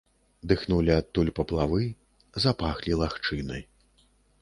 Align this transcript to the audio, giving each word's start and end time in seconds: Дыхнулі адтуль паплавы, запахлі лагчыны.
Дыхнулі 0.51 0.91
адтуль 1.01 1.29
паплавы, 1.41 1.83
запахлі 2.47 2.91
лагчыны. 3.03 3.65